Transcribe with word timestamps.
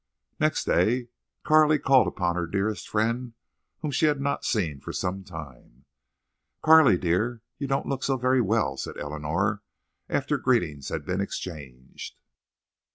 Next 0.39 0.65
day 0.65 1.09
Carley 1.43 1.77
called 1.77 2.07
upon 2.07 2.35
her 2.35 2.47
dearest 2.47 2.89
friend, 2.89 3.33
whom 3.81 3.91
she 3.91 4.07
had 4.07 4.19
not 4.19 4.43
seen 4.43 4.79
for 4.79 4.91
some 4.91 5.23
time. 5.23 5.85
"Carley 6.63 6.97
dear, 6.97 7.43
you 7.59 7.67
don't 7.67 7.85
look 7.85 8.01
so 8.01 8.17
very 8.17 8.41
well," 8.41 8.77
said 8.77 8.97
Eleanor, 8.97 9.61
after 10.09 10.39
greetings 10.39 10.89
had 10.89 11.05
been 11.05 11.21
exchanged. 11.21 12.15